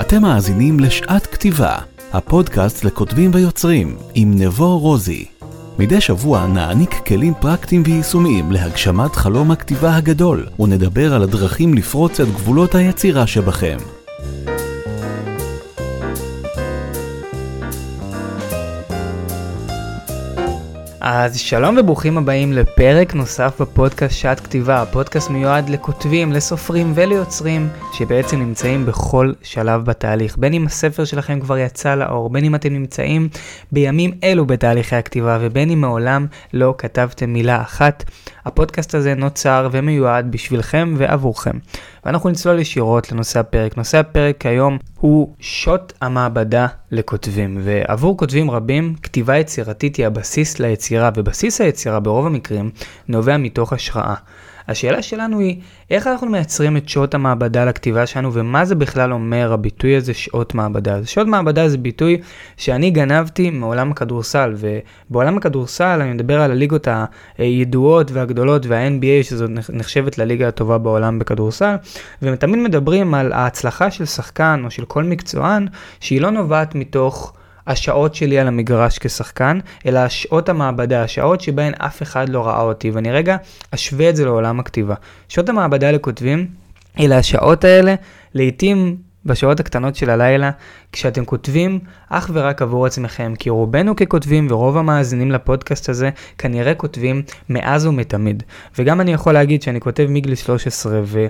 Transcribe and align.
אתם 0.00 0.22
מאזינים 0.22 0.80
לשעת 0.80 1.26
כתיבה, 1.26 1.76
הפודקאסט 2.12 2.84
לכותבים 2.84 3.30
ויוצרים, 3.34 3.96
עם 4.14 4.34
נבו 4.38 4.78
רוזי. 4.78 5.24
מדי 5.78 6.00
שבוע 6.00 6.46
נעניק 6.46 6.94
כלים 7.06 7.34
פרקטיים 7.40 7.82
ויישומיים 7.86 8.52
להגשמת 8.52 9.16
חלום 9.16 9.50
הכתיבה 9.50 9.96
הגדול, 9.96 10.46
ונדבר 10.58 11.14
על 11.14 11.22
הדרכים 11.22 11.74
לפרוץ 11.74 12.20
את 12.20 12.28
גבולות 12.28 12.74
היצירה 12.74 13.26
שבכם. 13.26 13.76
אז 21.06 21.38
שלום 21.38 21.76
וברוכים 21.80 22.18
הבאים 22.18 22.52
לפרק 22.52 23.14
נוסף 23.14 23.60
בפודקאסט 23.60 24.18
שעת 24.18 24.40
כתיבה. 24.40 24.82
הפודקאסט 24.82 25.30
מיועד 25.30 25.68
לכותבים, 25.68 26.32
לסופרים 26.32 26.92
וליוצרים 26.94 27.68
שבעצם 27.92 28.38
נמצאים 28.38 28.86
בכל 28.86 29.32
שלב 29.42 29.84
בתהליך. 29.84 30.36
בין 30.38 30.52
אם 30.52 30.66
הספר 30.66 31.04
שלכם 31.04 31.40
כבר 31.40 31.58
יצא 31.58 31.94
לאור, 31.94 32.30
בין 32.30 32.44
אם 32.44 32.54
אתם 32.54 32.72
נמצאים 32.72 33.28
בימים 33.72 34.10
אלו 34.22 34.46
בתהליכי 34.46 34.96
הכתיבה 34.96 35.38
ובין 35.40 35.70
אם 35.70 35.80
מעולם 35.80 36.26
לא 36.52 36.74
כתבתם 36.78 37.32
מילה 37.32 37.62
אחת. 37.62 38.04
הפודקאסט 38.44 38.94
הזה 38.94 39.14
נוצר 39.14 39.68
ומיועד 39.72 40.32
בשבילכם 40.32 40.94
ועבורכם. 40.96 41.58
ואנחנו 42.04 42.30
נצלול 42.30 42.58
ישירות 42.58 43.12
לנושא 43.12 43.40
הפרק. 43.40 43.76
נושא 43.76 43.98
הפרק 43.98 44.46
היום 44.46 44.78
הוא 45.00 45.34
שוט 45.40 45.92
המעבדה 46.00 46.66
לכותבים, 46.90 47.58
ועבור 47.64 48.16
כותבים 48.16 48.50
רבים, 48.50 48.94
כתיבה 49.02 49.38
יצירתית 49.38 49.96
היא 49.96 50.06
הבסיס 50.06 50.58
ליצירה, 50.58 50.93
ובסיס 51.16 51.60
היצירה 51.60 52.00
ברוב 52.00 52.26
המקרים 52.26 52.70
נובע 53.08 53.36
מתוך 53.36 53.72
השראה. 53.72 54.14
השאלה 54.68 55.02
שלנו 55.02 55.38
היא, 55.40 55.56
איך 55.90 56.06
אנחנו 56.06 56.26
מייצרים 56.26 56.76
את 56.76 56.88
שעות 56.88 57.14
המעבדה 57.14 57.64
לכתיבה 57.64 58.06
שלנו, 58.06 58.30
ומה 58.32 58.64
זה 58.64 58.74
בכלל 58.74 59.12
אומר 59.12 59.52
הביטוי 59.52 59.96
הזה 59.96 60.14
שעות 60.14 60.54
מעבדה? 60.54 60.94
אז 60.94 61.08
שעות 61.08 61.26
מעבדה 61.26 61.68
זה 61.68 61.78
ביטוי 61.78 62.20
שאני 62.56 62.90
גנבתי 62.90 63.50
מעולם 63.50 63.90
הכדורסל, 63.90 64.54
ובעולם 64.56 65.36
הכדורסל 65.36 66.00
אני 66.00 66.12
מדבר 66.12 66.40
על 66.40 66.50
הליגות 66.50 66.88
הידועות 67.38 68.10
והגדולות 68.10 68.66
וה-NBA, 68.66 69.22
שזו 69.24 69.46
נחשבת 69.72 70.18
לליגה 70.18 70.48
הטובה 70.48 70.78
בעולם 70.78 71.18
בכדורסל, 71.18 71.74
ותמיד 72.22 72.58
מדברים 72.58 73.14
על 73.14 73.32
ההצלחה 73.32 73.90
של 73.90 74.04
שחקן 74.04 74.62
או 74.64 74.70
של 74.70 74.84
כל 74.84 75.04
מקצוען, 75.04 75.66
שהיא 76.00 76.20
לא 76.20 76.30
נובעת 76.30 76.74
מתוך... 76.74 77.32
השעות 77.66 78.14
שלי 78.14 78.38
על 78.38 78.48
המגרש 78.48 78.98
כשחקן, 78.98 79.58
אלא 79.86 79.98
השעות 79.98 80.48
המעבדה, 80.48 81.02
השעות 81.02 81.40
שבהן 81.40 81.72
אף 81.74 82.02
אחד 82.02 82.28
לא 82.28 82.46
ראה 82.46 82.62
אותי, 82.62 82.90
ואני 82.90 83.12
רגע 83.12 83.36
אשווה 83.70 84.10
את 84.10 84.16
זה 84.16 84.24
לעולם 84.24 84.60
הכתיבה. 84.60 84.94
שעות 85.28 85.48
המעבדה 85.48 85.90
לכותבים, 85.90 86.46
אלה 87.00 87.18
השעות 87.18 87.64
האלה, 87.64 87.94
לעתים 88.34 88.96
בשעות 89.26 89.60
הקטנות 89.60 89.96
של 89.96 90.10
הלילה, 90.10 90.50
כשאתם 90.92 91.24
כותבים 91.24 91.78
אך 92.10 92.30
ורק 92.32 92.62
עבור 92.62 92.86
עצמכם, 92.86 93.34
כי 93.38 93.50
רובנו 93.50 93.96
ככותבים 93.96 94.46
ורוב 94.50 94.76
המאזינים 94.76 95.32
לפודקאסט 95.32 95.88
הזה 95.88 96.10
כנראה 96.38 96.74
כותבים 96.74 97.22
מאז 97.48 97.86
ומתמיד. 97.86 98.42
וגם 98.78 99.00
אני 99.00 99.12
יכול 99.12 99.32
להגיד 99.32 99.62
שאני 99.62 99.80
כותב 99.80 100.06
מגיל 100.08 100.34
13, 100.34 101.00
ו... 101.04 101.26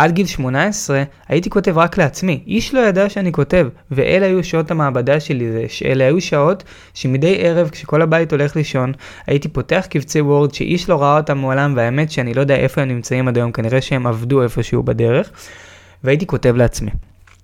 עד 0.00 0.12
גיל 0.12 0.26
18 0.26 1.02
הייתי 1.28 1.50
כותב 1.50 1.78
רק 1.78 1.98
לעצמי, 1.98 2.42
איש 2.46 2.74
לא 2.74 2.80
ידע 2.80 3.08
שאני 3.08 3.32
כותב, 3.32 3.68
ואלה 3.90 4.26
היו 4.26 4.44
שעות 4.44 4.70
המעבדה 4.70 5.20
שלי, 5.20 5.66
אלה 5.84 6.04
היו 6.04 6.20
שעות 6.20 6.64
שמדי 6.94 7.36
ערב 7.38 7.68
כשכל 7.68 8.02
הבית 8.02 8.32
הולך 8.32 8.56
לישון, 8.56 8.92
הייתי 9.26 9.48
פותח 9.48 9.86
קבצי 9.90 10.20
וורד 10.20 10.54
שאיש 10.54 10.88
לא 10.88 11.02
ראה 11.02 11.16
אותם 11.16 11.38
מעולם, 11.38 11.72
והאמת 11.76 12.10
שאני 12.10 12.34
לא 12.34 12.40
יודע 12.40 12.56
איפה 12.56 12.80
הם 12.80 12.88
נמצאים 12.88 13.28
עד 13.28 13.36
היום, 13.36 13.52
כנראה 13.52 13.80
שהם 13.80 14.06
עבדו 14.06 14.42
איפשהו 14.42 14.82
בדרך, 14.82 15.30
והייתי 16.04 16.26
כותב 16.26 16.56
לעצמי. 16.56 16.90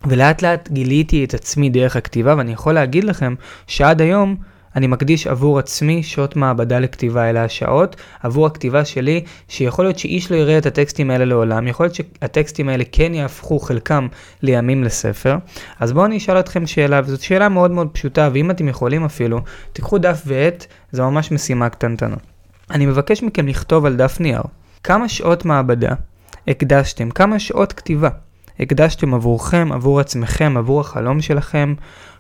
ולאט 0.09 0.43
לאט 0.43 0.69
גיליתי 0.69 1.25
את 1.25 1.35
עצמי 1.35 1.71
דרך 1.71 1.97
הכתיבה, 1.97 2.35
ואני 2.39 2.53
יכול 2.53 2.73
להגיד 2.73 3.05
לכם 3.05 3.35
שעד 3.67 4.01
היום, 4.01 4.37
אני 4.77 4.87
מקדיש 4.87 5.27
עבור 5.27 5.59
עצמי 5.59 6.03
שעות 6.03 6.37
מעבדה 6.37 6.79
לכתיבה, 6.79 7.31
אלה 7.31 7.45
השעות 7.45 7.97
עבור 8.23 8.47
הכתיבה 8.47 8.85
שלי, 8.85 9.25
שיכול 9.49 9.85
להיות 9.85 9.99
שאיש 9.99 10.31
לא 10.33 10.37
יראה 10.37 10.59
את 10.59 10.67
הטקסטים 10.67 11.11
האלה 11.11 11.25
לעולם, 11.25 11.69
יכול 11.69 11.87
להיות 11.87 11.95
שהטקסטים 11.95 12.69
האלה 12.69 12.85
כן 12.93 13.15
יהפכו 13.15 13.59
חלקם 13.59 14.09
לימים 14.43 14.85
לספר. 14.85 15.37
אז 15.81 15.93
בואו 15.93 16.05
אני 16.05 16.17
אשאל 16.17 16.41
אתכם 16.41 16.67
שאלה, 16.67 17.01
וזאת 17.05 17.21
שאלה 17.21 17.49
מאוד 17.49 17.71
מאוד 17.71 17.89
פשוטה, 17.93 18.29
ואם 18.33 18.51
אתם 18.51 18.69
יכולים 18.69 19.05
אפילו, 19.05 19.41
תיקחו 19.73 19.99
דף 19.99 20.23
ועט, 20.27 20.67
זה 20.93 21.03
ממש 21.03 21.33
משימה 21.33 21.69
קטנטנה. 21.69 22.17
אני 22.71 22.87
מבקש 22.87 23.23
מכם 23.23 23.49
לכתוב 23.49 23.87
על 23.87 23.97
דף 23.97 24.21
נייר, 24.21 24.43
כמה 24.83 25.09
שעות 25.09 25.45
מעבדה 25.45 25.95
הקדשתם, 26.49 27.11
כמה 27.11 27.39
שעות 27.39 27.73
כתיבה 27.73 28.09
הקדשתם 28.61 29.15
עבורכם, 29.15 29.69
עבור 29.73 30.01
עצמכם, 30.01 30.57
עבור 30.57 30.81
החלום 30.81 31.21
שלכם 31.21 31.75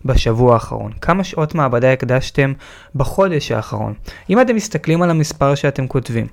בשבוע 0.05 0.55
האחרון? 0.55 0.93
כמה 1.01 1.25
שעות 1.25 1.55
מעבדה 1.55 1.93
הקדשתם 1.93 2.53
בחודש 2.95 3.53
האחרון? 3.53 3.95
אם 4.31 4.41
אתם 4.41 4.57
מסתכלים 4.57 5.03
על 5.03 5.11
המספר 5.11 5.55
שאתם 5.55 5.87
כותבים 5.87 6.27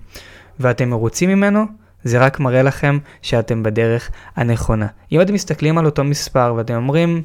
ואתם 0.59 0.89
מרוצים 0.89 1.29
ממנו, 1.29 1.65
זה 2.03 2.19
רק 2.19 2.39
מראה 2.39 2.63
לכם 2.63 2.97
שאתם 3.21 3.63
בדרך 3.63 4.09
הנכונה. 4.35 4.87
אם 5.11 5.21
אתם 5.21 5.33
מסתכלים 5.33 5.77
על 5.77 5.85
אותו 5.85 6.03
מספר 6.03 6.53
ואתם 6.57 6.73
אומרים, 6.73 7.21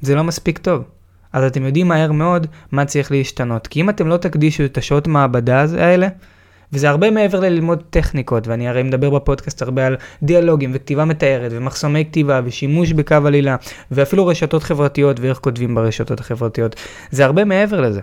זה 0.00 0.14
לא 0.14 0.24
מספיק 0.24 0.58
טוב, 0.58 0.82
אז 1.32 1.44
אתם 1.44 1.64
יודעים 1.64 1.88
מהר 1.88 2.12
מאוד 2.12 2.46
מה 2.72 2.84
צריך 2.84 3.10
להשתנות. 3.10 3.66
כי 3.66 3.80
אם 3.80 3.90
אתם 3.90 4.08
לא 4.08 4.16
תקדישו 4.16 4.64
את 4.64 4.78
השעות 4.78 5.06
מעבדה 5.06 5.64
האלה, 5.78 6.08
וזה 6.72 6.90
הרבה 6.90 7.10
מעבר 7.10 7.40
לללמוד 7.40 7.82
טכניקות, 7.90 8.48
ואני 8.48 8.68
הרי 8.68 8.82
מדבר 8.82 9.10
בפודקאסט 9.10 9.62
הרבה 9.62 9.86
על 9.86 9.96
דיאלוגים 10.22 10.70
וכתיבה 10.74 11.04
מתארת 11.04 11.52
ומחסומי 11.54 12.04
כתיבה 12.04 12.40
ושימוש 12.44 12.92
בקו 12.92 13.16
עלילה, 13.26 13.56
ואפילו 13.90 14.26
רשתות 14.26 14.62
חברתיות 14.62 15.20
ואיך 15.20 15.38
כותבים 15.38 15.74
ברשתות 15.74 16.20
החברתיות. 16.20 16.76
זה 17.10 17.24
הרבה 17.24 17.44
מעבר 17.44 17.80
לזה. 17.80 18.00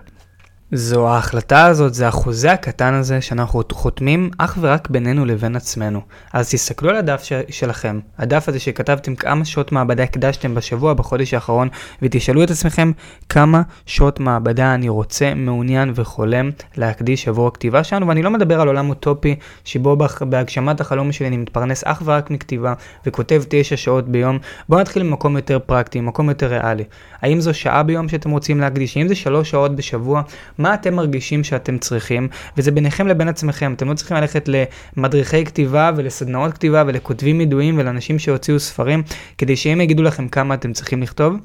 זו 0.72 1.09
ההחלטה 1.09 1.66
הזאת, 1.66 1.94
זה 1.94 2.07
החוזה 2.07 2.52
הקטן 2.52 2.94
הזה 2.94 3.22
שאנחנו 3.22 3.63
חותמים 3.72 4.30
אך 4.38 4.57
ורק 4.62 4.90
בינינו 4.90 5.25
לבין 5.25 5.56
עצמנו. 5.56 6.02
אז 6.34 6.50
תסתכלו 6.50 6.90
על 6.90 6.96
הדף 6.96 7.24
ש- 7.24 7.34
שלכם, 7.50 8.00
הדף 8.18 8.50
הזה 8.50 8.59
שכתבתם 8.59 9.16
כמה 9.16 9.46
שעות 9.46 9.72
מעבדה 9.72 10.03
הקדשתם 10.03 10.56
בשבוע, 10.56 10.94
בחודש 10.94 11.34
האחרון, 11.34 11.69
ותשאלו 12.02 12.44
את 12.44 12.52
עצמכם 12.52 12.91
כמה 13.30 13.62
שעות 13.85 14.19
מעבדה 14.19 14.74
אני 14.74 14.90
רוצה, 14.90 15.34
מעוניין 15.35 15.91
וחולם 15.96 16.50
להקדיש 16.78 17.28
עבור 17.28 17.47
הכתיבה 17.47 17.84
שלנו, 17.84 18.07
ואני 18.07 18.22
לא 18.22 18.31
מדבר 18.31 18.62
על 18.62 18.68
עולם 18.68 18.90
אוטופי 18.90 19.36
שבו 19.66 19.97
בהגשמת 20.22 20.81
החלום 20.81 21.12
שלי 21.12 21.28
אני 21.28 21.38
מתפרנס 21.38 21.84
אך 21.86 22.01
ורק 22.06 22.31
מכתיבה 22.31 22.74
וכותב 23.06 23.44
תשע 23.50 23.78
שעות 23.78 24.09
ביום. 24.09 24.40
בואו 24.69 24.81
נתחיל 24.81 25.03
ממקום 25.03 25.36
יותר 25.36 25.59
פרקטי, 25.59 26.01
מקום 26.01 26.30
יותר 26.30 26.47
ריאלי. 26.47 26.84
האם 27.22 27.41
זו 27.41 27.53
שעה 27.53 27.84
ביום 27.84 28.09
שאתם 28.09 28.31
רוצים 28.31 28.59
להקדיש? 28.59 28.97
האם 28.97 29.07
זה 29.07 29.16
שלוש 29.16 29.50
שעות 29.50 29.75
בשבוע? 29.75 30.22
מה 30.59 30.74
אתם 30.74 30.94
מרגישים 30.94 31.44
שאתם 31.44 31.78
צריכים, 31.78 32.28
וזה 32.58 32.72
ביניכם 32.72 33.08
לבין 33.08 33.28
עצמכם. 33.28 33.74
אתם 33.74 33.90
לא 33.90 33.94
צריכים 33.94 34.18
ללכת 34.18 34.50
למדריכי 34.97 35.46
כתיבה 35.46 35.92
ולסדנאות 35.96 36.53
כתיבה 36.53 36.84
ולכותבים 36.88 37.42
ידועים 37.42 37.78
ולאנשים 37.78 38.20
שהוציאו 38.20 38.59
ספרים, 38.59 39.03
כדי 39.38 39.56
שהם 39.56 39.81
יגידו 39.81 40.03
לכם 40.03 40.28
כמה 40.28 40.53
אתם 40.53 40.74
צריכים 40.74 41.02
לכתוב. 41.02 41.38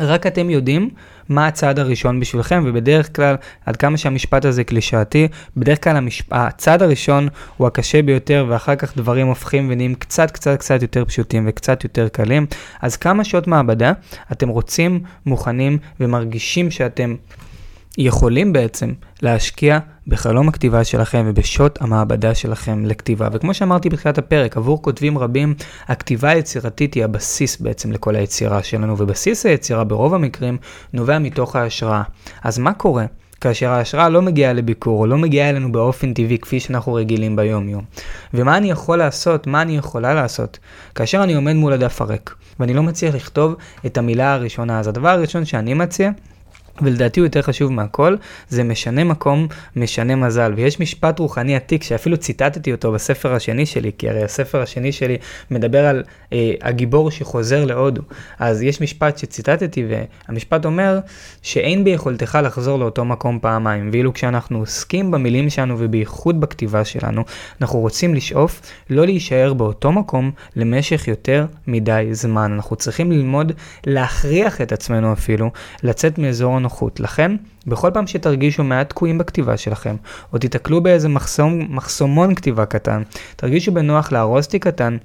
רק 0.00 0.26
אתם 0.26 0.50
יודעים 0.50 0.90
מה 1.28 1.46
הצעד 1.46 1.78
הראשון 1.78 2.20
בשבילכם, 2.20 2.64
ובדרך 2.66 3.16
כלל, 3.16 3.36
עד 3.66 3.76
כמה 3.76 3.96
שהמשפט 3.96 4.44
הזה 4.44 4.64
קלישאתי, 4.64 5.28
בדרך 5.56 5.84
כלל 5.84 5.96
המשפ... 5.96 6.32
הצעד 6.32 6.82
הראשון 6.82 7.28
הוא 7.56 7.66
הקשה 7.66 8.02
ביותר, 8.02 8.46
ואחר 8.48 8.76
כך 8.76 8.96
דברים 8.96 9.26
הופכים 9.26 9.68
ונהיים 9.70 9.94
קצת 9.94 10.30
קצת 10.30 10.58
קצת 10.58 10.82
יותר 10.82 11.04
פשוטים 11.04 11.44
וקצת 11.48 11.84
יותר 11.84 12.08
קלים. 12.08 12.46
אז 12.82 12.96
כמה 12.96 13.24
שעות 13.24 13.46
מעבדה 13.46 13.92
אתם 14.32 14.48
רוצים, 14.48 15.00
מוכנים 15.26 15.78
ומרגישים 16.00 16.70
שאתם 16.70 17.14
יכולים 17.98 18.52
בעצם 18.52 18.92
להשקיע 19.22 19.78
בחלום 20.06 20.48
הכתיבה 20.48 20.84
שלכם 20.84 21.24
ובשעות 21.26 21.82
המעבדה 21.82 22.34
שלכם 22.34 22.86
לכתיבה. 22.86 23.28
וכמו 23.32 23.54
שאמרתי 23.54 23.88
בתחילת 23.88 24.18
הפרק, 24.18 24.56
עבור 24.56 24.82
כותבים 24.82 25.18
רבים, 25.18 25.54
הכתיבה 25.88 26.28
היצירתית 26.28 26.94
היא 26.94 27.04
הבסיס 27.04 27.60
בעצם 27.60 27.92
לכל 27.92 28.16
היצירה 28.16 28.62
שלנו, 28.62 28.98
ובסיס 28.98 29.46
היצירה 29.46 29.84
ברוב 29.84 30.14
המקרים 30.14 30.58
נובע 30.92 31.18
מתוך 31.18 31.56
ההשראה. 31.56 32.02
אז 32.42 32.58
מה 32.58 32.72
קורה? 32.72 33.06
כאשר 33.40 33.70
ההשראה 33.70 34.08
לא 34.08 34.22
מגיעה 34.22 34.52
לביקור, 34.52 35.00
או 35.00 35.06
לא 35.06 35.18
מגיעה 35.18 35.50
אלינו 35.50 35.72
באופן 35.72 36.14
טבעי 36.14 36.38
כפי 36.38 36.60
שאנחנו 36.60 36.94
רגילים 36.94 37.36
ביום 37.36 37.68
יום. 37.68 37.84
ומה 38.34 38.56
אני 38.56 38.70
יכול 38.70 38.98
לעשות, 38.98 39.46
מה 39.46 39.62
אני 39.62 39.76
יכולה 39.76 40.14
לעשות, 40.14 40.58
כאשר 40.94 41.22
אני 41.22 41.34
עומד 41.34 41.52
מול 41.52 41.72
הדף 41.72 42.00
הריק, 42.02 42.34
ואני 42.60 42.74
לא 42.74 42.82
מצליח 42.82 43.14
לכתוב 43.14 43.54
את 43.86 43.98
המילה 43.98 44.34
הראשונה. 44.34 44.78
אז 44.80 44.88
הדבר 44.88 45.08
הראשון 45.08 45.44
שאני 45.44 45.74
מציע, 45.74 46.10
ולדעתי 46.80 47.20
הוא 47.20 47.26
יותר 47.26 47.42
חשוב 47.42 47.72
מהכל, 47.72 48.16
זה 48.48 48.64
משנה 48.64 49.04
מקום, 49.04 49.46
משנה 49.76 50.16
מזל. 50.16 50.52
ויש 50.56 50.80
משפט 50.80 51.18
רוחני 51.18 51.56
עתיק 51.56 51.82
שאפילו 51.82 52.16
ציטטתי 52.16 52.72
אותו 52.72 52.92
בספר 52.92 53.34
השני 53.34 53.66
שלי, 53.66 53.90
כי 53.98 54.08
הרי 54.08 54.22
הספר 54.22 54.62
השני 54.62 54.92
שלי 54.92 55.16
מדבר 55.50 55.86
על 55.86 56.02
אה, 56.32 56.52
הגיבור 56.62 57.10
שחוזר 57.10 57.64
להודו. 57.64 58.02
אז 58.38 58.62
יש 58.62 58.80
משפט 58.80 59.18
שציטטתי, 59.18 59.86
והמשפט 60.28 60.64
אומר 60.64 60.98
שאין 61.42 61.84
ביכולתך 61.84 62.38
לחזור 62.42 62.78
לאותו 62.78 63.04
מקום 63.04 63.38
פעמיים. 63.42 63.90
ואילו 63.92 64.12
כשאנחנו 64.12 64.58
עוסקים 64.58 65.10
במילים 65.10 65.50
שלנו 65.50 65.76
ובייחוד 65.78 66.40
בכתיבה 66.40 66.84
שלנו, 66.84 67.22
אנחנו 67.60 67.78
רוצים 67.78 68.14
לשאוף 68.14 68.60
לא 68.90 69.04
להישאר 69.04 69.52
באותו 69.52 69.92
מקום 69.92 70.30
למשך 70.56 71.08
יותר 71.08 71.46
מדי 71.66 72.08
זמן. 72.12 72.52
אנחנו 72.52 72.76
צריכים 72.76 73.12
ללמוד 73.12 73.52
להכריח 73.86 74.60
את 74.60 74.72
עצמנו 74.72 75.12
אפילו 75.12 75.50
לצאת 75.82 76.18
מאזור 76.18 76.52
הנוחות. 76.62 77.00
לכן, 77.00 77.36
בכל 77.66 77.90
פעם 77.94 78.06
שתרגישו 78.06 78.64
מעט 78.64 78.88
תקועים 78.88 79.18
בכתיבה 79.18 79.56
שלכם, 79.56 79.96
או 80.32 80.38
תיתקלו 80.38 80.82
באיזה 80.82 81.08
מחסום, 81.08 81.66
מחסומון 81.70 82.34
כתיבה 82.34 82.66
קטן, 82.66 83.02
תרגישו 83.36 83.72
בנוח 83.72 84.12
לארוז 84.12 84.46
תיק 84.46 84.64
קטן, 84.64 84.96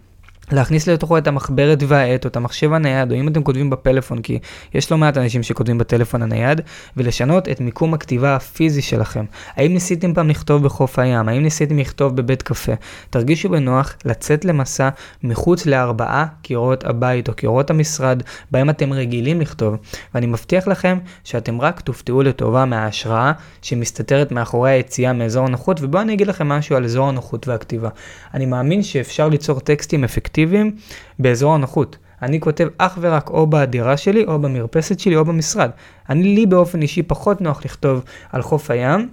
להכניס 0.51 0.87
לתוכו 0.87 1.17
את 1.17 1.27
המחברת 1.27 1.83
והעט 1.87 2.25
או 2.25 2.29
את 2.29 2.35
המחשב 2.35 2.73
הנייד, 2.73 3.11
או 3.11 3.17
אם 3.17 3.27
אתם 3.27 3.43
כותבים 3.43 3.69
בפלאפון, 3.69 4.21
כי 4.21 4.39
יש 4.73 4.91
לא 4.91 4.97
מעט 4.97 5.17
אנשים 5.17 5.43
שכותבים 5.43 5.77
בטלפון 5.77 6.21
הנייד, 6.21 6.61
ולשנות 6.97 7.49
את 7.49 7.61
מיקום 7.61 7.93
הכתיבה 7.93 8.35
הפיזי 8.35 8.81
שלכם. 8.81 9.25
האם 9.55 9.73
ניסיתם 9.73 10.13
פעם 10.13 10.29
לכתוב 10.29 10.63
בחוף 10.63 10.99
הים? 10.99 11.29
האם 11.29 11.43
ניסיתם 11.43 11.79
לכתוב 11.79 12.15
בבית 12.15 12.41
קפה? 12.41 12.71
תרגישו 13.09 13.49
בנוח 13.49 13.95
לצאת 14.05 14.45
למסע 14.45 14.89
מחוץ 15.23 15.65
לארבעה 15.65 16.25
קירות 16.41 16.83
הבית 16.83 17.27
או 17.27 17.33
קירות 17.33 17.69
המשרד, 17.69 18.23
בהם 18.51 18.69
אתם 18.69 18.93
רגילים 18.93 19.41
לכתוב, 19.41 19.75
ואני 20.13 20.25
מבטיח 20.25 20.67
לכם 20.67 20.97
שאתם 21.23 21.61
רק 21.61 21.81
תופתעו 21.81 22.21
לטובה 22.21 22.65
מההשראה 22.65 23.31
שמסתתרת 23.61 24.31
מאחורי 24.31 24.71
היציאה 24.71 25.13
מאזור 25.13 25.45
הנוחות, 25.45 25.79
ובואו 25.81 26.01
אני 26.01 26.13
אגיד 26.13 26.27
לכם 26.27 26.47
משהו 26.47 26.75
על 26.75 26.85
אזור 26.85 27.09
הנוחות 27.09 27.47
והכתיבה. 27.47 27.89
אני 28.33 28.45
מאמין 28.45 28.83
שאפשר 28.83 29.29
ליצור 29.29 29.59
טקסטים 29.59 30.03
אפקטיביים. 30.03 30.36
אפקטיביים 30.37 30.75
באזור 31.19 31.55
הנוחות. 31.55 31.97
אני 32.21 32.39
כותב 32.39 32.67
אך 32.77 32.97
ורק 33.01 33.29
או 33.29 33.47
בדירה 33.47 33.97
שלי, 33.97 34.25
או 34.25 34.39
במרפסת 34.39 34.99
שלי, 34.99 35.15
או 35.15 35.25
במשרד. 35.25 35.69
אני, 36.09 36.23
לי 36.35 36.45
באופן 36.45 36.81
אישי 36.81 37.03
פחות 37.03 37.41
נוח 37.41 37.65
לכתוב 37.65 38.03
על 38.31 38.41
חוף 38.41 38.71
הים, 38.71 39.09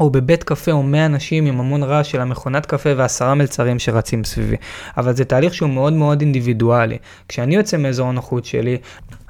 או 0.00 0.10
בבית 0.10 0.44
קפה 0.44 0.72
או 0.72 0.82
100 0.82 1.06
אנשים 1.06 1.46
עם 1.46 1.60
המון 1.60 1.82
רעש 1.82 2.10
של 2.10 2.20
המכונת 2.20 2.66
קפה 2.66 2.90
ועשרה 2.96 3.34
מלצרים 3.34 3.78
שרצים 3.78 4.24
סביבי. 4.24 4.56
אבל 4.96 5.12
זה 5.12 5.24
תהליך 5.24 5.54
שהוא 5.54 5.70
מאוד 5.70 5.92
מאוד 5.92 6.20
אינדיבידואלי. 6.20 6.98
כשאני 7.28 7.54
יוצא 7.54 7.76
מאזור 7.76 8.08
הנוחות 8.08 8.44
שלי, 8.44 8.78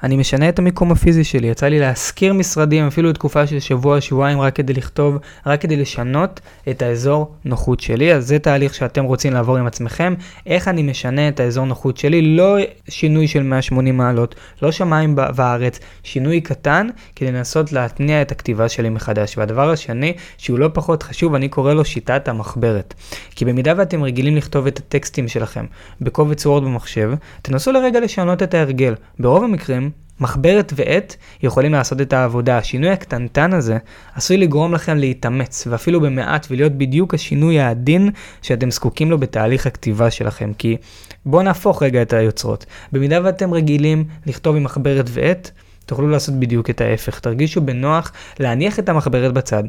אני 0.03 0.17
משנה 0.17 0.49
את 0.49 0.59
המיקום 0.59 0.91
הפיזי 0.91 1.23
שלי. 1.23 1.47
יצא 1.47 1.67
לי 1.67 1.79
להשכיר 1.79 2.33
משרדים 2.33 2.87
אפילו 2.87 3.09
לתקופה 3.09 3.47
של 3.47 3.59
שבוע, 3.59 4.01
שבועיים, 4.01 4.41
רק 4.41 4.55
כדי 4.55 4.73
לכתוב, 4.73 5.17
רק 5.45 5.61
כדי 5.61 5.75
לשנות 5.75 6.39
את 6.69 6.81
האזור 6.81 7.31
נוחות 7.45 7.79
שלי. 7.79 8.13
אז 8.13 8.27
זה 8.27 8.39
תהליך 8.39 8.73
שאתם 8.73 9.03
רוצים 9.03 9.33
לעבור 9.33 9.57
עם 9.57 9.67
עצמכם. 9.67 10.13
איך 10.45 10.67
אני 10.67 10.83
משנה 10.83 11.27
את 11.27 11.39
האזור 11.39 11.65
נוחות 11.65 11.97
שלי? 11.97 12.21
לא 12.21 12.57
שינוי 12.89 13.27
של 13.27 13.43
180 13.43 13.97
מעלות, 13.97 14.35
לא 14.61 14.71
שמיים 14.71 15.15
בארץ, 15.15 15.79
שינוי 16.03 16.41
קטן 16.41 16.87
כדי 17.15 17.31
לנסות 17.31 17.71
להתניע 17.71 18.21
את 18.21 18.31
הכתיבה 18.31 18.69
שלי 18.69 18.89
מחדש. 18.89 19.37
והדבר 19.37 19.69
השני, 19.69 20.13
שהוא 20.37 20.54
לא 20.57 20.69
פחות 20.73 21.03
חשוב, 21.03 21.35
אני 21.35 21.49
קורא 21.49 21.73
לו 21.73 21.85
שיטת 21.85 22.27
המחברת. 22.27 22.93
כי 23.35 23.45
במידה 23.45 23.73
ואתם 23.77 24.03
רגילים 24.03 24.35
לכתוב 24.35 24.67
את 24.67 24.79
הטקסטים 24.79 25.27
שלכם 25.27 25.65
בקובץ 26.01 26.45
וורד 26.45 26.63
במחשב, 26.63 27.11
תנסו 27.41 27.71
לרגע 27.71 27.99
לשנות 27.99 28.43
את 28.43 28.53
ההרגל. 28.53 28.95
ברוב 29.19 29.43
המקרים, 29.43 29.91
מחברת 30.19 30.73
ועט 30.75 31.15
יכולים 31.43 31.71
לעשות 31.71 32.01
את 32.01 32.13
העבודה. 32.13 32.57
השינוי 32.57 32.89
הקטנטן 32.89 33.53
הזה 33.53 33.77
עשוי 34.15 34.37
לגרום 34.37 34.73
לכם 34.73 34.97
להתאמץ, 34.97 35.67
ואפילו 35.67 36.01
במעט, 36.01 36.47
ולהיות 36.51 36.71
בדיוק 36.71 37.13
השינוי 37.13 37.59
העדין 37.59 38.09
שאתם 38.41 38.71
זקוקים 38.71 39.11
לו 39.11 39.17
בתהליך 39.17 39.67
הכתיבה 39.67 40.11
שלכם. 40.11 40.51
כי 40.57 40.77
בואו 41.25 41.43
נהפוך 41.43 41.83
רגע 41.83 42.01
את 42.01 42.13
היוצרות. 42.13 42.65
במידה 42.91 43.19
ואתם 43.23 43.53
רגילים 43.53 44.03
לכתוב 44.25 44.55
עם 44.55 44.63
מחברת 44.63 45.05
ועט, 45.09 45.51
תוכלו 45.85 46.09
לעשות 46.09 46.35
בדיוק 46.35 46.69
את 46.69 46.81
ההפך. 46.81 47.19
תרגישו 47.19 47.61
בנוח 47.61 48.11
להניח 48.39 48.79
את 48.79 48.89
המחברת 48.89 49.33
בצד. 49.33 49.63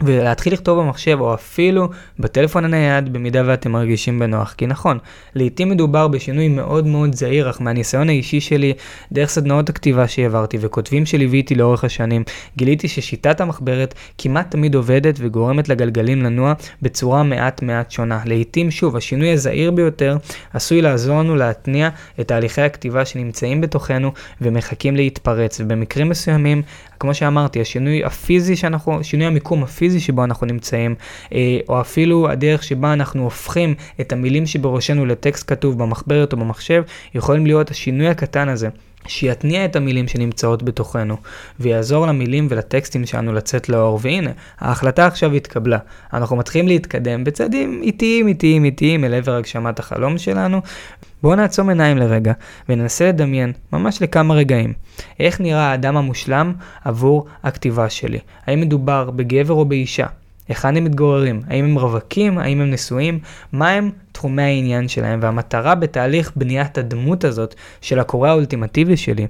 ולהתחיל 0.00 0.52
לכתוב 0.52 0.80
במחשב 0.80 1.20
או 1.20 1.34
אפילו 1.34 1.88
בטלפון 2.18 2.64
הנייד 2.64 3.12
במידה 3.12 3.42
ואתם 3.46 3.72
מרגישים 3.72 4.18
בנוח. 4.18 4.54
כי 4.58 4.66
נכון, 4.66 4.98
לעתים 5.34 5.70
מדובר 5.70 6.08
בשינוי 6.08 6.48
מאוד 6.48 6.86
מאוד 6.86 7.14
זהיר, 7.14 7.50
אך 7.50 7.60
מהניסיון 7.60 8.08
האישי 8.08 8.40
שלי, 8.40 8.72
דרך 9.12 9.30
סדנאות 9.30 9.68
הכתיבה 9.68 10.08
שהעברתי 10.08 10.58
וכותבים 10.60 11.06
שליוויתי 11.06 11.54
לאורך 11.54 11.84
השנים, 11.84 12.24
גיליתי 12.56 12.88
ששיטת 12.88 13.40
המחברת 13.40 13.94
כמעט 14.18 14.50
תמיד 14.50 14.74
עובדת 14.74 15.14
וגורמת 15.18 15.68
לגלגלים 15.68 16.22
לנוע 16.22 16.52
בצורה 16.82 17.22
מעט 17.22 17.62
מעט 17.62 17.90
שונה. 17.90 18.20
לעתים, 18.24 18.70
שוב, 18.70 18.96
השינוי 18.96 19.32
הזהיר 19.32 19.70
ביותר 19.70 20.16
עשוי 20.52 20.82
לעזור 20.82 21.18
לנו 21.18 21.36
להתניע 21.36 21.88
את 22.20 22.28
תהליכי 22.28 22.62
הכתיבה 22.62 23.04
שנמצאים 23.04 23.60
בתוכנו 23.60 24.12
ומחכים 24.40 24.96
להתפרץ, 24.96 25.60
ובמקרים 25.60 26.08
מסוימים 26.08 26.62
כמו 27.02 27.14
שאמרתי, 27.14 27.60
השינוי 27.60 28.04
הפיזי 28.04 28.56
שאנחנו, 28.56 29.04
שינוי 29.04 29.26
המיקום 29.26 29.62
הפיזי 29.62 29.81
שבו 29.90 30.24
אנחנו 30.24 30.46
נמצאים, 30.46 30.94
אה, 31.34 31.58
או 31.68 31.80
אפילו 31.80 32.28
הדרך 32.30 32.62
שבה 32.62 32.92
אנחנו 32.92 33.24
הופכים 33.24 33.74
את 34.00 34.12
המילים 34.12 34.46
שבראשנו 34.46 35.06
לטקסט 35.06 35.50
כתוב 35.50 35.78
במחברת 35.78 36.32
או 36.32 36.38
במחשב, 36.38 36.82
יכולים 37.14 37.46
להיות 37.46 37.70
השינוי 37.70 38.08
הקטן 38.08 38.48
הזה. 38.48 38.68
שיתניע 39.06 39.64
את 39.64 39.76
המילים 39.76 40.08
שנמצאות 40.08 40.62
בתוכנו, 40.62 41.16
ויעזור 41.60 42.06
למילים 42.06 42.46
ולטקסטים 42.50 43.06
שלנו 43.06 43.32
לצאת 43.32 43.68
לאור. 43.68 43.98
והנה, 44.02 44.30
ההחלטה 44.58 45.06
עכשיו 45.06 45.32
התקבלה. 45.34 45.78
אנחנו 46.12 46.36
מתחילים 46.36 46.68
להתקדם 46.68 47.24
בצעדים 47.24 47.80
איטיים, 47.82 48.28
איטיים, 48.28 48.64
איטיים, 48.64 49.04
אל 49.04 49.14
עבר 49.14 49.34
הגשמת 49.34 49.78
החלום 49.78 50.18
שלנו. 50.18 50.60
בואו 51.22 51.34
נעצום 51.34 51.68
עיניים 51.68 51.98
לרגע, 51.98 52.32
וננסה 52.68 53.08
לדמיין, 53.08 53.52
ממש 53.72 54.02
לכמה 54.02 54.34
רגעים, 54.34 54.72
איך 55.20 55.40
נראה 55.40 55.70
האדם 55.70 55.96
המושלם 55.96 56.52
עבור 56.84 57.26
הכתיבה 57.42 57.90
שלי. 57.90 58.18
האם 58.46 58.60
מדובר 58.60 59.10
בגבר 59.10 59.54
או 59.54 59.64
באישה? 59.64 60.06
היכן 60.48 60.76
הם 60.76 60.84
מתגוררים? 60.84 61.40
האם 61.48 61.64
הם 61.64 61.78
רווקים? 61.78 62.38
האם 62.38 62.60
הם 62.60 62.70
נשואים? 62.70 63.18
מה 63.52 63.70
הם 63.70 63.90
תחומי 64.12 64.42
העניין 64.42 64.88
שלהם? 64.88 65.18
והמטרה 65.22 65.74
בתהליך 65.74 66.32
בניית 66.36 66.78
הדמות 66.78 67.24
הזאת 67.24 67.54
של 67.80 67.98
הקורא 67.98 68.28
האולטימטיבי 68.28 68.96
שלי, 68.96 69.26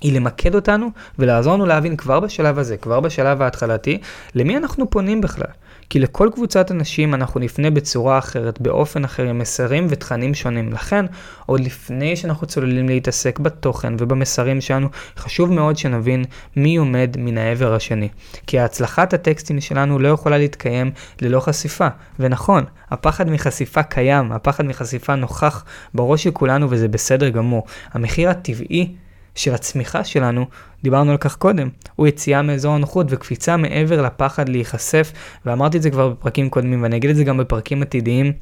היא 0.00 0.12
למקד 0.12 0.54
אותנו 0.54 0.88
ולעזור 1.18 1.54
לנו 1.54 1.66
להבין 1.66 1.96
כבר 1.96 2.20
בשלב 2.20 2.58
הזה, 2.58 2.76
כבר 2.76 3.00
בשלב 3.00 3.42
ההתחלתי, 3.42 3.98
למי 4.34 4.56
אנחנו 4.56 4.90
פונים 4.90 5.20
בכלל. 5.20 5.50
כי 5.90 5.98
לכל 5.98 6.28
קבוצת 6.34 6.70
אנשים 6.70 7.14
אנחנו 7.14 7.40
נפנה 7.40 7.70
בצורה 7.70 8.18
אחרת, 8.18 8.60
באופן 8.60 9.04
אחר, 9.04 9.22
עם 9.22 9.38
מסרים 9.38 9.86
ותכנים 9.90 10.34
שונים. 10.34 10.72
לכן, 10.72 11.06
עוד 11.46 11.60
לפני 11.60 12.16
שאנחנו 12.16 12.46
צוללים 12.46 12.88
להתעסק 12.88 13.38
בתוכן 13.38 13.94
ובמסרים 13.98 14.60
שלנו, 14.60 14.88
חשוב 15.16 15.52
מאוד 15.52 15.76
שנבין 15.76 16.24
מי 16.56 16.76
עומד 16.76 17.16
מן 17.18 17.38
העבר 17.38 17.74
השני. 17.74 18.08
כי 18.46 18.60
הצלחת 18.60 19.14
הטקסטים 19.14 19.60
שלנו 19.60 19.98
לא 19.98 20.08
יכולה 20.08 20.38
להתקיים 20.38 20.90
ללא 21.22 21.40
חשיפה. 21.40 21.88
ונכון, 22.20 22.64
הפחד 22.90 23.30
מחשיפה 23.30 23.82
קיים, 23.82 24.32
הפחד 24.32 24.64
מחשיפה 24.64 25.14
נוכח 25.14 25.64
בראש 25.94 26.22
של 26.22 26.30
כולנו 26.30 26.70
וזה 26.70 26.88
בסדר 26.88 27.28
גמור. 27.28 27.64
המחיר 27.92 28.30
הטבעי 28.30 28.94
של 29.34 29.54
הצמיחה 29.54 30.04
שלנו, 30.04 30.46
דיברנו 30.82 31.10
על 31.10 31.16
כך 31.16 31.36
קודם, 31.36 31.68
הוא 31.96 32.06
יציאה 32.06 32.42
מאזור 32.42 32.74
הנוחות 32.74 33.06
וקפיצה 33.10 33.56
מעבר 33.56 34.02
לפחד 34.02 34.48
להיחשף, 34.48 35.12
ואמרתי 35.46 35.76
את 35.76 35.82
זה 35.82 35.90
כבר 35.90 36.08
בפרקים 36.08 36.50
קודמים 36.50 36.82
ואני 36.82 36.96
אגיד 36.96 37.10
את 37.10 37.16
זה 37.16 37.24
גם 37.24 37.38
בפרקים 37.38 37.82
עתידיים. 37.82 38.32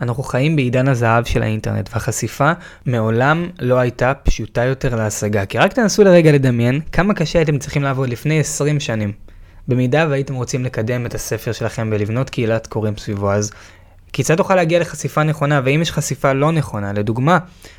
אנחנו 0.00 0.22
חיים 0.22 0.56
בעידן 0.56 0.88
הזהב 0.88 1.24
של 1.24 1.42
האינטרנט, 1.42 1.90
והחשיפה 1.92 2.52
מעולם 2.86 3.46
לא 3.60 3.78
הייתה 3.78 4.12
פשוטה 4.14 4.64
יותר 4.64 4.94
להשגה. 4.94 5.46
כי 5.46 5.58
רק 5.58 5.72
תנסו 5.72 6.04
לרגע 6.04 6.32
לדמיין 6.32 6.80
כמה 6.92 7.14
קשה 7.14 7.38
הייתם 7.38 7.58
צריכים 7.58 7.82
לעבוד 7.82 8.08
לפני 8.08 8.40
20 8.40 8.80
שנים. 8.80 9.12
במידה 9.68 10.06
והייתם 10.10 10.34
רוצים 10.34 10.64
לקדם 10.64 11.06
את 11.06 11.14
הספר 11.14 11.52
שלכם 11.52 11.88
ולבנות 11.92 12.30
קהילת 12.30 12.66
קוראים 12.66 12.96
סביבו, 12.96 13.32
אז 13.32 13.50
כיצד 14.12 14.36
תוכל 14.36 14.54
להגיע 14.54 14.78
לחשיפה 14.80 15.22
נכונה, 15.22 15.60
ואם 15.64 15.82
יש 15.82 15.92
חשיפה 15.92 16.32
לא 16.32 16.52
נכונה? 16.52 16.92
לדוגמה, 16.92 17.38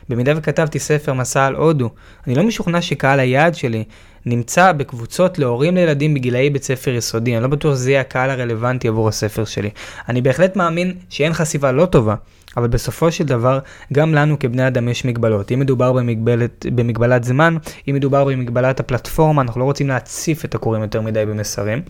במידה 0.10 0.34
וכתבתי 0.36 0.80
ספר 0.80 1.14
מסע 1.14 1.46
על 1.46 1.56
הודו, 1.56 1.90
אני 2.28 2.36
לא 2.36 2.44
משוכנע 2.44 2.82
שקהל 2.82 3.20
היעד 3.20 3.56
שלי 3.56 3.84
נמצא 4.26 4.72
בקבוצות 4.72 5.40
להורים 5.40 5.76
לילדים 5.76 6.14
בגילאי 6.14 6.50
בית 6.50 6.64
ספר 6.64 6.92
יסודי, 6.92 7.36
אני 7.36 7.44
לא 7.44 7.50
בטוח 7.50 7.74
שזה 7.74 7.92
יהיה 7.92 8.02
הקהל 8.02 8.30
הרלוונטי 8.30 8.88
עבור 8.88 9.08
הספר 9.08 9.46
שלי. 9.46 9.70
אני 10.10 10.22
בהחלט 10.22 10.56
מאמין 10.56 10.94
שאין 11.10 11.34
חשיפה 11.34 11.72
לא 11.72 11.86
טובה, 11.86 12.16
אבל 12.58 12.68
בסופו 12.68 13.12
של 13.12 13.24
דבר, 13.24 13.60
גם 13.94 14.14
לנו 14.14 14.40
כבני 14.40 14.68
אדם 14.68 14.90
יש 14.90 15.06
מגבלות. 15.06 15.52
אם 15.52 15.60
מדובר 15.60 15.94
במגבלת, 15.94 16.66
במגבלת 16.76 17.24
זמן, 17.24 17.58
אם 17.90 17.96
מדובר 17.96 18.26
במגבלת 18.26 18.80
הפלטפורמה, 18.80 19.42
אנחנו 19.42 19.60
לא 19.60 19.66
רוצים 19.66 19.88
להציף 19.88 20.46
את 20.46 20.56
הקוראים 20.56 20.82
יותר 20.82 21.02
מדי 21.02 21.26
במסרים. 21.26 21.82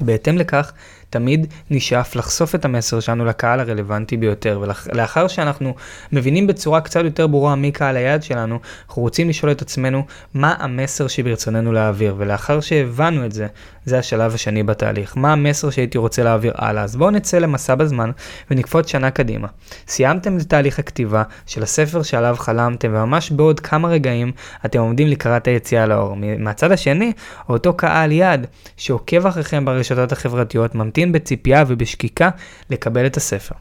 ובהתאם 0.00 0.38
לכך, 0.38 0.72
תמיד 1.10 1.46
נשאף 1.70 2.16
לחשוף 2.16 2.54
את 2.54 2.64
המסר 2.64 3.00
שלנו 3.00 3.24
לקהל 3.24 3.60
הרלוונטי 3.60 4.16
ביותר, 4.16 4.60
ולאחר 4.92 5.28
שאנחנו 5.28 5.74
מבינים 6.12 6.46
בצורה 6.46 6.80
קצת 6.80 7.04
יותר 7.04 7.26
ברורה 7.26 7.54
מי 7.54 7.72
קהל 7.72 7.96
היעד 7.96 8.22
שלנו, 8.22 8.58
אנחנו 8.88 9.02
רוצים 9.02 9.28
לשאול 9.28 9.52
את 9.52 9.62
עצמנו 9.62 10.04
מה 10.34 10.54
המסר 10.58 11.08
שברצוננו 11.08 11.72
להעביר, 11.72 12.14
ולאחר 12.18 12.60
שהבנו 12.60 13.26
את 13.26 13.32
זה, 13.32 13.46
זה 13.84 13.98
השלב 13.98 14.34
השני 14.34 14.62
בתהליך. 14.62 15.16
מה 15.16 15.32
המסר 15.32 15.70
שהייתי 15.70 15.98
רוצה 15.98 16.22
להעביר 16.22 16.52
הלאה? 16.56 16.82
אז 16.82 16.96
בואו 16.96 17.10
נצא 17.10 17.38
למסע 17.38 17.74
בזמן 17.74 18.10
ונקפוץ 18.50 18.90
שנה 18.90 19.10
קדימה. 19.10 19.48
סיימתם 19.88 20.36
את 20.36 20.42
תהליך 20.42 20.78
הכתיבה 20.78 21.22
של 21.46 21.62
הספר 21.62 22.02
שעליו 22.02 22.36
חלמתם, 22.38 22.88
וממש 22.92 23.30
בעוד 23.30 23.60
כמה 23.60 23.88
רגעים 23.88 24.32
אתם 24.64 24.78
עומדים 24.78 25.08
לקראת 25.08 25.46
היציאה 25.46 25.86
לאור. 25.86 26.16
מהצד 26.38 26.72
השני, 26.72 27.12
אותו 27.48 27.74
קהל 27.74 28.12
יעד 28.12 28.46
שעוקב 28.76 29.26
אחריכם 29.26 29.64
ברשתות 29.64 30.12
החברתיות, 30.12 30.74
ממתין 30.74 30.97
בציפייה 31.06 31.64
ובשקיקה 31.68 32.30
לקבל 32.70 33.06
את 33.06 33.16
הספר. 33.16 33.54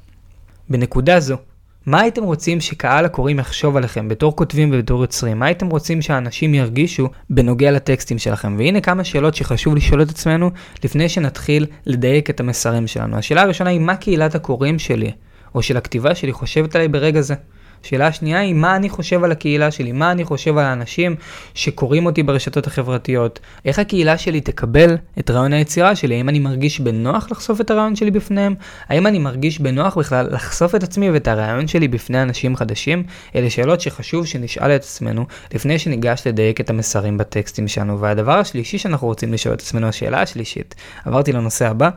בנקודה 0.70 1.20
זו, 1.20 1.38
מה 1.86 2.02
הייתם 2.02 2.24
רוצים 2.24 2.62
שקהל 2.62 3.06
הקוראים 3.06 3.40
יחשוב 3.40 3.78
עליכם 3.78 4.08
בתור 4.08 4.36
כותבים 4.36 4.70
ובתור 4.74 5.02
יוצרים? 5.02 5.40
מה 5.40 5.46
הייתם 5.46 5.68
רוצים 5.68 6.02
שאנשים 6.02 6.54
ירגישו 6.54 7.10
בנוגע 7.30 7.72
לטקסטים 7.72 8.18
שלכם? 8.18 8.56
והנה 8.58 8.82
כמה 8.82 9.04
שאלות 9.04 9.36
שחשוב 9.36 9.76
לשאול 9.76 10.02
את 10.02 10.10
עצמנו 10.10 10.52
לפני 10.84 11.10
שנתחיל 11.10 11.66
לדייק 11.86 12.30
את 12.30 12.40
המסרים 12.40 12.88
שלנו. 12.88 13.18
השאלה 13.18 13.42
הראשונה 13.42 13.70
היא 13.70 13.80
מה 13.80 13.96
קהילת 13.96 14.36
הקוראים 14.36 14.80
שלי, 14.80 15.12
או 15.56 15.62
של 15.62 15.78
הכתיבה 15.78 16.16
שלי, 16.16 16.34
חושבת 16.34 16.76
עליי 16.76 16.88
ברגע 16.88 17.22
זה? 17.22 17.36
שאלה 17.84 18.12
שנייה 18.12 18.40
היא 18.40 18.54
מה 18.54 18.76
אני 18.76 18.90
חושב 18.90 19.24
על 19.24 19.32
הקהילה 19.32 19.72
שלי, 19.72 19.92
מה 19.92 20.12
אני 20.12 20.24
חושב 20.24 20.58
על 20.58 20.66
האנשים 20.66 21.16
שקוראים 21.54 22.06
אותי 22.06 22.24
ברשתות 22.24 22.68
החברתיות, 22.68 23.40
איך 23.66 23.80
הקהילה 23.80 24.18
שלי 24.18 24.42
תקבל 24.42 24.98
את 25.20 25.30
רעיון 25.30 25.54
היצירה 25.54 25.96
שלי, 25.96 26.16
האם 26.16 26.30
אני 26.30 26.40
מרגיש 26.40 26.80
בנוח 26.80 27.28
לחשוף 27.32 27.62
את 27.62 27.72
הרעיון 27.72 27.96
שלי 27.96 28.12
בפניהם, 28.12 28.56
האם 28.90 29.08
אני 29.08 29.20
מרגיש 29.20 29.60
בנוח 29.60 29.98
בכלל 29.98 30.28
לחשוף 30.32 30.76
את 30.76 30.84
עצמי 30.84 31.12
ואת 31.12 31.28
הרעיון 31.28 31.68
שלי 31.68 31.88
בפני 31.88 32.22
אנשים 32.22 32.56
חדשים, 32.56 33.04
אלה 33.36 33.50
שאלות 33.50 33.82
שחשוב 33.82 34.26
שנשאל 34.26 34.72
את 34.72 34.82
עצמנו 34.82 35.26
לפני 35.54 35.80
שניגש 35.80 36.28
לדייק 36.28 36.62
את 36.62 36.70
המסרים 36.70 37.18
בטקסטים 37.18 37.68
שלנו. 37.68 38.00
והדבר 38.00 38.38
השלישי 38.40 38.78
שאנחנו 38.78 39.08
רוצים 39.08 39.34
לשאול 39.34 39.54
את 39.54 39.62
עצמנו, 39.62 39.88
השאלה 39.88 40.22
השלישית, 40.22 40.76
עברתי 41.06 41.32
לנושא 41.32 41.68
הבא, 41.68 41.90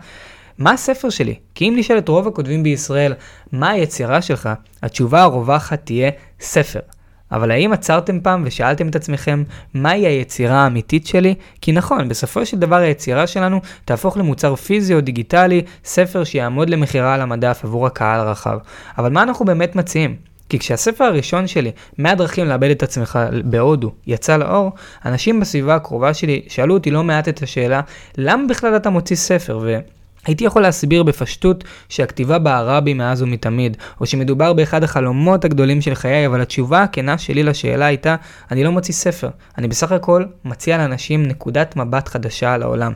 מה 0.60 0.72
הספר 0.72 1.10
שלי? 1.10 1.34
כי 1.54 1.68
אם 1.68 1.74
נשאל 1.76 1.98
את 1.98 2.08
רוב 2.08 2.28
הכותבים 2.28 2.62
בישראל, 2.62 3.14
מה 3.52 3.70
היצירה 3.70 4.22
שלך? 4.22 4.48
התשובה 4.82 5.22
הרווחת 5.22 5.80
תהיה 5.84 6.10
ספר. 6.40 6.80
אבל 7.32 7.50
האם 7.50 7.72
עצרתם 7.72 8.20
פעם 8.20 8.42
ושאלתם 8.46 8.88
את 8.88 8.96
עצמכם, 8.96 9.42
מהי 9.74 10.06
היצירה 10.06 10.56
האמיתית 10.56 11.06
שלי? 11.06 11.34
כי 11.60 11.72
נכון, 11.72 12.08
בסופו 12.08 12.46
של 12.46 12.58
דבר 12.58 12.76
היצירה 12.76 13.26
שלנו 13.26 13.60
תהפוך 13.84 14.16
למוצר 14.16 14.56
פיזי 14.56 14.94
או 14.94 15.00
דיגיטלי, 15.00 15.62
ספר 15.84 16.24
שיעמוד 16.24 16.70
למכירה 16.70 17.14
על 17.14 17.20
המדף 17.20 17.60
עבור 17.64 17.86
הקהל 17.86 18.20
הרחב. 18.20 18.58
אבל 18.98 19.10
מה 19.10 19.22
אנחנו 19.22 19.44
באמת 19.44 19.76
מציעים? 19.76 20.16
כי 20.48 20.58
כשהספר 20.58 21.04
הראשון 21.04 21.46
שלי, 21.46 21.70
100 21.98 22.14
דרכים 22.14 22.46
לאבד 22.46 22.70
את 22.70 22.82
עצמך 22.82 23.18
בהודו, 23.44 23.92
יצא 24.06 24.36
לאור, 24.36 24.72
אנשים 25.04 25.40
בסביבה 25.40 25.74
הקרובה 25.74 26.14
שלי 26.14 26.42
שאלו 26.48 26.74
אותי 26.74 26.90
לא 26.90 27.04
מעט 27.04 27.28
את 27.28 27.42
השאלה, 27.42 27.80
למה 28.18 28.46
בכלל 28.48 28.76
אתה 28.76 28.90
מוציא 28.90 29.16
ספר? 29.16 29.58
ו... 29.62 29.78
הייתי 30.26 30.44
יכול 30.44 30.62
להסביר 30.62 31.02
בפשטות 31.02 31.64
שהכתיבה 31.88 32.38
בערה 32.38 32.80
בי 32.80 32.94
מאז 32.94 33.22
ומתמיד, 33.22 33.76
או 34.00 34.06
שמדובר 34.06 34.52
באחד 34.52 34.84
החלומות 34.84 35.44
הגדולים 35.44 35.80
של 35.80 35.94
חיי, 35.94 36.26
אבל 36.26 36.40
התשובה 36.40 36.82
הכנה 36.82 37.18
שלי 37.18 37.42
לשאלה 37.42 37.86
הייתה, 37.86 38.16
אני 38.50 38.64
לא 38.64 38.72
מוציא 38.72 38.94
ספר, 38.94 39.28
אני 39.58 39.68
בסך 39.68 39.92
הכל 39.92 40.24
מציע 40.44 40.78
לאנשים 40.78 41.26
נקודת 41.26 41.76
מבט 41.76 42.08
חדשה 42.08 42.54
על 42.54 42.62
העולם. 42.62 42.92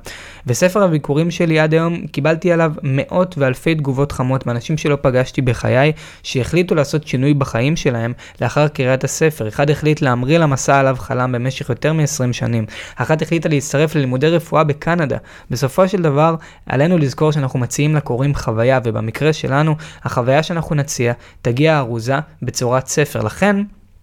וספר 0.46 0.82
הביקורים 0.82 1.30
שלי 1.30 1.60
עד 1.60 1.72
היום, 1.74 2.06
קיבלתי 2.06 2.52
עליו 2.52 2.72
מאות 2.82 3.34
ואלפי 3.38 3.74
תגובות 3.74 4.12
חמות 4.12 4.46
מאנשים 4.46 4.76
שלא 4.76 4.98
פגשתי 5.00 5.42
בחיי, 5.42 5.92
שהחליטו 6.22 6.74
לעשות 6.74 7.06
שינוי 7.06 7.34
בחיים 7.34 7.76
שלהם 7.76 8.12
לאחר 8.40 8.68
קריאת 8.68 9.04
הספר. 9.04 9.48
אחד 9.48 9.70
החליט 9.70 10.02
להמריא 10.02 10.38
למסע 10.38 10.78
עליו 10.78 10.96
חלם 10.98 11.32
במשך 11.32 11.68
יותר 11.68 11.92
מ-20 11.92 12.32
שנים. 12.32 12.66
אחת 12.96 13.22
החליטה 13.22 13.48
להצטרף 13.48 13.94
ללימודי 13.94 14.28
רפואה 14.28 14.64
בקנדה. 14.64 15.16
בסופו 15.50 15.88
של 15.88 16.02
דבר, 16.02 16.34
עלינו 16.66 16.98
לזכור 17.14 17.32
שאנחנו 17.32 17.58
מציעים 17.58 17.94
לקוראים 17.94 18.34
חוויה, 18.34 18.80
ובמקרה 18.84 19.32
שלנו, 19.32 19.74
החוויה 20.04 20.42
שאנחנו 20.42 20.74
נציע 20.74 21.12
תגיע 21.42 21.78
ארוזה 21.78 22.14
בצורת 22.42 22.86
ספר. 22.86 23.22
לכן, 23.22 23.56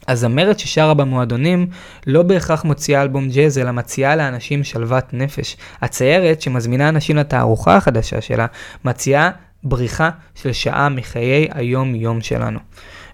הזמרת 0.07 0.59
ששרה 0.59 0.93
במועדונים 0.93 1.67
לא 2.07 2.23
בהכרח 2.23 2.63
מוציאה 2.63 3.01
אלבום 3.01 3.29
ג'אז, 3.29 3.57
אלא 3.57 3.71
מציעה 3.71 4.15
לאנשים 4.15 4.63
שלוות 4.63 5.13
נפש. 5.13 5.57
הציירת 5.81 6.41
שמזמינה 6.41 6.89
אנשים 6.89 7.17
לתערוכה 7.17 7.75
החדשה 7.77 8.21
שלה, 8.21 8.45
מציעה 8.85 9.31
בריחה 9.63 10.09
של 10.35 10.53
שעה 10.53 10.89
מחיי 10.89 11.47
היום-יום 11.53 12.21
שלנו. 12.21 12.59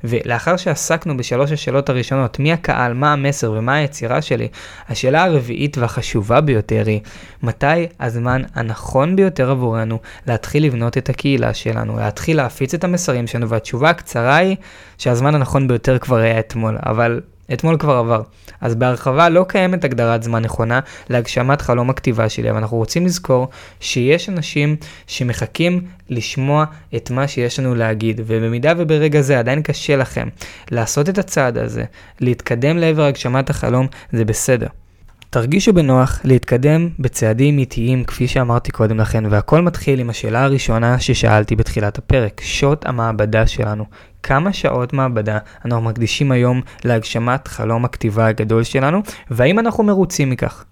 ולאחר 0.03 0.57
שעסקנו 0.57 1.17
בשלוש 1.17 1.51
השאלות 1.51 1.89
הראשונות, 1.89 2.39
מי 2.39 2.53
הקהל, 2.53 2.93
מה 2.93 3.13
המסר 3.13 3.51
ומה 3.51 3.75
היצירה 3.75 4.21
שלי, 4.21 4.47
השאלה 4.89 5.23
הרביעית 5.23 5.77
והחשובה 5.77 6.41
ביותר 6.41 6.83
היא, 6.85 6.99
מתי 7.43 7.87
הזמן 7.99 8.41
הנכון 8.55 9.15
ביותר 9.15 9.51
עבורנו 9.51 9.99
להתחיל 10.27 10.65
לבנות 10.65 10.97
את 10.97 11.09
הקהילה 11.09 11.53
שלנו, 11.53 11.99
להתחיל 11.99 12.37
להפיץ 12.37 12.73
את 12.73 12.83
המסרים 12.83 13.27
שלנו, 13.27 13.49
והתשובה 13.49 13.89
הקצרה 13.89 14.35
היא 14.35 14.55
שהזמן 14.97 15.35
הנכון 15.35 15.67
ביותר 15.67 15.99
כבר 15.99 16.17
היה 16.17 16.39
אתמול, 16.39 16.77
אבל 16.85 17.21
אתמול 17.53 17.77
כבר 17.77 17.93
עבר. 17.93 18.21
אז 18.61 18.75
בהרחבה 18.75 19.29
לא 19.29 19.45
קיימת 19.47 19.83
הגדרת 19.83 20.23
זמן 20.23 20.43
נכונה 20.43 20.79
להגשמת 21.09 21.61
חלום 21.61 21.89
הכתיבה 21.89 22.29
שלי, 22.29 22.49
אבל 22.49 22.57
אנחנו 22.57 22.77
רוצים 22.77 23.05
לזכור 23.05 23.47
שיש 23.79 24.29
אנשים 24.29 24.75
שמחכים 25.07 25.81
לשמוע 26.09 26.65
את 26.95 27.11
מה 27.11 27.27
שיש 27.27 27.59
לנו 27.59 27.75
להגיד, 27.75 28.21
ובמידה 28.25 28.73
וברגע 28.77 29.21
זה 29.21 29.39
עדיין 29.39 29.61
קשה 29.61 29.95
לכם 29.95 30.27
לעשות 30.71 31.09
את 31.09 31.17
הצעד 31.17 31.57
הזה, 31.57 31.83
להתקדם 32.19 32.77
לעבר 32.77 33.03
הגשמת 33.03 33.49
החלום, 33.49 33.87
זה 34.11 34.25
בסדר. 34.25 34.67
תרגישו 35.29 35.73
בנוח 35.73 36.19
להתקדם 36.23 36.89
בצעדים 36.99 37.57
איטיים 37.57 38.03
כפי 38.03 38.27
שאמרתי 38.27 38.71
קודם 38.71 38.97
לכן, 38.99 39.23
והכל 39.29 39.61
מתחיל 39.61 39.99
עם 39.99 40.09
השאלה 40.09 40.43
הראשונה 40.43 40.99
ששאלתי 40.99 41.55
בתחילת 41.55 41.97
הפרק, 41.97 42.41
שעות 42.43 42.85
המעבדה 42.85 43.47
שלנו. 43.47 43.85
כמה 44.23 44.53
שעות 44.53 44.93
מעבדה 44.93 45.37
אנחנו 45.65 45.81
מקדישים 45.81 46.31
היום 46.31 46.61
להגשמת 46.85 47.47
חלום 47.47 47.85
הכתיבה 47.85 48.27
הגדול 48.27 48.63
שלנו, 48.63 49.01
והאם 49.31 49.59
אנחנו 49.59 49.83
מרוצים 49.83 50.29
מכך? 50.29 50.65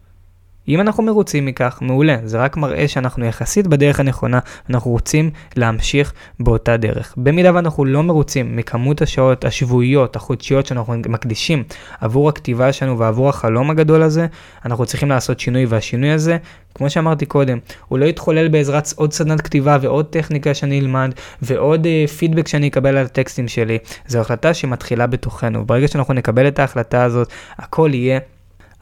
אם 0.68 0.82
אנחנו 0.82 1.04
מרוצים 1.04 1.46
מכך, 1.46 1.80
מעולה, 1.82 2.18
זה 2.24 2.38
רק 2.38 2.58
מראה 2.58 2.88
שאנחנו 2.88 3.26
יחסית 3.26 3.68
בדרך 3.68 4.00
הנכונה, 4.00 4.40
אנחנו 4.70 4.92
רוצים 4.92 5.30
להמשיך 5.56 6.14
באותה 6.40 6.78
דרך. 6.78 7.14
במידה 7.18 7.52
ואנחנו 7.56 7.86
לא 7.86 8.04
מרוצים 8.04 8.56
מכמות 8.56 9.02
השעות 9.02 9.46
השבועיות, 9.46 10.16
החודשיות 10.16 10.66
שאנחנו 10.66 10.94
מקדישים 11.10 11.64
עבור 12.02 12.30
הכתיבה 12.30 12.74
שלנו 12.74 13.00
ועבור 13.00 13.30
החלום 13.30 13.70
הגדול 13.70 14.04
הזה, 14.04 14.28
אנחנו 14.66 14.86
צריכים 14.86 15.10
לעשות 15.10 15.40
שינוי, 15.40 15.66
והשינוי 15.66 16.12
הזה, 16.12 16.38
כמו 16.76 16.90
שאמרתי 16.90 17.26
קודם, 17.26 17.58
הוא 17.88 18.00
לא 18.00 18.06
יתחולל 18.06 18.48
בעזרת 18.48 18.88
עוד 18.96 19.14
סדנת 19.14 19.42
כתיבה 19.42 19.78
ועוד 19.82 20.06
טכניקה 20.06 20.54
שאני 20.54 20.80
אלמד 20.80 21.12
ועוד 21.42 21.86
uh, 21.86 22.10
פידבק 22.10 22.48
שאני 22.48 22.68
אקבל 22.68 22.98
על 22.98 23.06
הטקסטים 23.06 23.48
שלי. 23.48 23.78
זו 24.08 24.20
החלטה 24.20 24.54
שמתחילה 24.54 25.08
בתוכנו. 25.08 25.66
ברגע 25.66 25.88
שאנחנו 25.88 26.14
נקבל 26.14 26.48
את 26.48 26.60
ההחלטה 26.60 27.04
הזאת, 27.04 27.28
הכל 27.58 27.90
יהיה 27.94 28.20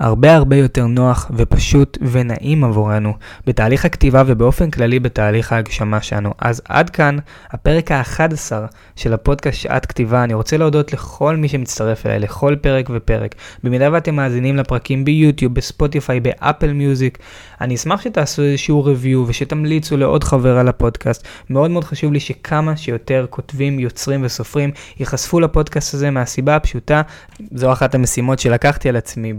הרבה 0.03 0.35
הרבה 0.35 0.55
יותר 0.55 0.87
נוח 0.87 1.31
ופשוט 1.35 1.97
ונעים 2.01 2.63
עבורנו 2.63 3.13
בתהליך 3.47 3.85
הכתיבה 3.85 4.23
ובאופן 4.27 4.71
כללי 4.71 4.99
בתהליך 4.99 5.53
ההגשמה 5.53 6.01
שלנו. 6.01 6.33
אז 6.39 6.61
עד 6.69 6.89
כאן 6.89 7.17
הפרק 7.49 7.91
ה-11 7.91 8.51
של 8.95 9.13
הפודקאסט 9.13 9.57
שעת 9.57 9.85
כתיבה. 9.85 10.23
אני 10.23 10.33
רוצה 10.33 10.57
להודות 10.57 10.93
לכל 10.93 11.35
מי 11.35 11.47
שמצטרף 11.47 12.05
אליי, 12.05 12.19
לכל 12.19 12.55
פרק 12.61 12.89
ופרק. 12.93 13.35
במידה 13.63 13.89
ואתם 13.93 14.15
מאזינים 14.15 14.57
לפרקים 14.57 15.05
ביוטיוב, 15.05 15.53
בספוטיפיי, 15.53 16.19
באפל 16.19 16.73
מיוזיק, 16.73 17.17
אני 17.61 17.75
אשמח 17.75 18.01
שתעשו 18.01 18.41
איזשהו 18.41 18.85
review 18.85 19.17
ושתמליצו 19.27 19.97
לעוד 19.97 20.23
חבר 20.23 20.57
על 20.57 20.67
הפודקאסט. 20.67 21.27
מאוד 21.49 21.71
מאוד 21.71 21.83
חשוב 21.83 22.13
לי 22.13 22.19
שכמה 22.19 22.77
שיותר 22.77 23.25
כותבים, 23.29 23.79
יוצרים 23.79 24.21
וסופרים 24.23 24.71
ייחשפו 24.99 25.39
לפודקאסט 25.39 25.93
הזה 25.93 26.11
מהסיבה 26.11 26.55
הפשוטה, 26.55 27.01
זו 27.55 27.71
אחת 27.71 27.95
המשימות 27.95 28.39
שלקחתי 28.39 28.89
על 28.89 28.95
עצמי 28.95 29.33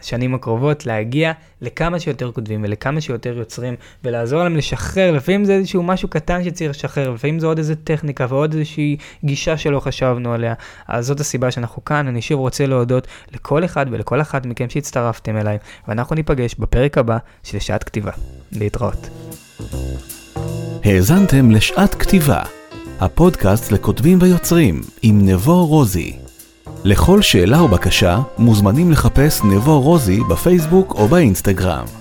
בשנים 0.00 0.34
הקרובות, 0.34 0.86
להגיע 0.86 1.32
לכמה 1.60 2.00
שיותר 2.00 2.32
כותבים 2.32 2.62
ולכמה 2.62 3.00
שיותר 3.00 3.36
יוצרים 3.36 3.74
ולעזור 4.04 4.42
להם 4.42 4.56
לשחרר, 4.56 5.10
לפעמים 5.10 5.44
זה 5.44 5.52
איזשהו 5.52 5.82
משהו 5.82 6.08
קטן 6.08 6.44
שצריך 6.44 6.70
לשחרר, 6.70 7.10
לפעמים 7.10 7.38
זה 7.38 7.46
עוד 7.46 7.58
איזה 7.58 7.76
טכניקה 7.76 8.26
ועוד 8.28 8.54
איזושהי 8.54 8.96
גישה 9.24 9.56
שלא 9.56 9.80
חשבנו 9.80 10.32
עליה. 10.32 10.54
אז 10.88 11.06
זאת 11.06 11.20
הסיבה 11.20 11.50
שאנחנו 11.50 11.84
כאן, 11.84 12.08
אני 12.08 12.22
שוב 12.22 12.40
רוצה 12.40 12.66
להודות 12.66 13.06
לכל 13.32 13.64
אחד 13.64 13.86
ולכל 13.90 14.20
אחת 14.20 14.46
מכם 14.46 14.68
שהצטרפתם 14.68 15.36
אליי, 15.36 15.58
ואנחנו 15.88 16.16
ניפגש 16.16 16.54
בפרק 16.54 16.98
הבא 16.98 17.18
של 17.42 17.58
שעת 17.58 17.84
כתיבה. 17.84 18.12
להתראות. 18.52 19.08
האזנתם 20.84 21.50
לשעת 21.50 21.94
כתיבה, 21.94 22.42
הפודקאסט 23.00 23.72
לכותבים 23.72 24.18
ויוצרים 24.20 24.80
עם 25.02 25.28
נבו 25.28 25.66
רוזי. 25.66 26.29
לכל 26.84 27.22
שאלה 27.22 27.58
או 27.60 27.68
בקשה 27.68 28.18
מוזמנים 28.38 28.90
לחפש 28.90 29.44
נבו 29.44 29.80
רוזי 29.80 30.20
בפייסבוק 30.30 30.94
או 30.94 31.08
באינסטגרם. 31.08 31.99